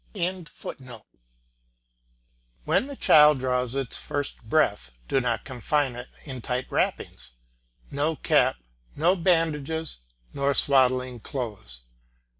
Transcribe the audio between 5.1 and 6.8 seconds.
not confine it in tight